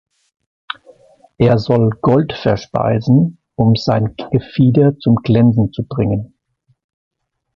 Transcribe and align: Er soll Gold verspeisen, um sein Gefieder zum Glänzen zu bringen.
Er 1.37 1.59
soll 1.59 1.91
Gold 2.01 2.33
verspeisen, 2.33 3.37
um 3.53 3.75
sein 3.75 4.15
Gefieder 4.31 4.97
zum 4.97 5.17
Glänzen 5.17 5.71
zu 5.73 5.83
bringen. 5.87 6.33